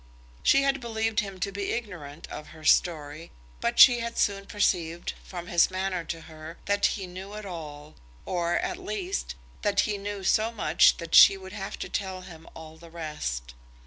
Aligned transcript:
She 0.41 0.63
had 0.63 0.81
believed 0.81 1.19
him 1.19 1.39
to 1.41 1.51
be 1.51 1.69
ignorant 1.73 2.25
of 2.31 2.47
her 2.47 2.65
story, 2.65 3.29
but 3.59 3.77
she 3.79 3.99
had 3.99 4.17
soon 4.17 4.47
perceived, 4.47 5.13
from 5.23 5.45
his 5.45 5.69
manner 5.69 6.03
to 6.05 6.21
her, 6.21 6.57
that 6.65 6.87
he 6.97 7.05
knew 7.05 7.35
it 7.35 7.45
all, 7.45 7.93
or, 8.25 8.55
at 8.57 8.77
least, 8.77 9.35
that 9.61 9.81
he 9.81 9.99
knew 9.99 10.23
so 10.23 10.51
much 10.51 10.97
that 10.97 11.13
she 11.13 11.37
would 11.37 11.53
have 11.53 11.77
to 11.77 11.87
tell 11.87 12.21
him 12.21 12.47
all 12.55 12.77
the 12.77 12.89
rest. 12.89 13.53